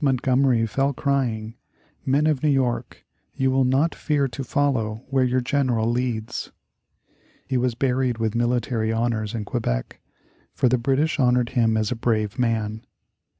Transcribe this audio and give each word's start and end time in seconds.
Montgomery 0.00 0.66
fell 0.66 0.92
crying, 0.92 1.56
"Men 2.06 2.28
of 2.28 2.44
New 2.44 2.48
York, 2.48 3.04
you 3.34 3.50
will 3.50 3.64
not 3.64 3.92
fear 3.92 4.28
to 4.28 4.44
follow 4.44 5.02
where 5.10 5.24
your 5.24 5.40
general 5.40 5.90
leads." 5.90 6.52
He 7.48 7.56
was 7.56 7.74
buried 7.74 8.18
with 8.18 8.36
military 8.36 8.92
honors 8.92 9.34
in 9.34 9.44
Quebec, 9.44 9.98
for 10.52 10.68
the 10.68 10.78
British 10.78 11.18
honored 11.18 11.48
him 11.48 11.76
as 11.76 11.90
a 11.90 11.96
brave 11.96 12.38
man. 12.38 12.86